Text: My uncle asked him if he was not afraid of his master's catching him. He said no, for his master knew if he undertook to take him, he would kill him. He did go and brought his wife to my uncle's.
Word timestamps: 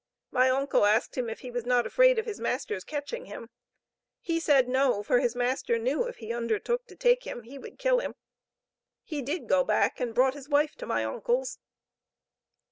My 0.31 0.49
uncle 0.49 0.85
asked 0.87 1.15
him 1.15 1.29
if 1.29 1.41
he 1.41 1.51
was 1.51 1.63
not 1.63 1.85
afraid 1.85 2.17
of 2.17 2.25
his 2.25 2.39
master's 2.39 2.83
catching 2.83 3.25
him. 3.25 3.51
He 4.19 4.39
said 4.39 4.67
no, 4.67 5.03
for 5.03 5.19
his 5.19 5.35
master 5.35 5.77
knew 5.77 6.05
if 6.07 6.15
he 6.17 6.33
undertook 6.33 6.87
to 6.87 6.95
take 6.95 7.25
him, 7.25 7.43
he 7.43 7.59
would 7.59 7.77
kill 7.77 7.99
him. 7.99 8.15
He 9.03 9.21
did 9.21 9.47
go 9.47 9.63
and 9.63 10.15
brought 10.15 10.33
his 10.33 10.49
wife 10.49 10.75
to 10.77 10.87
my 10.87 11.05
uncle's. 11.05 11.59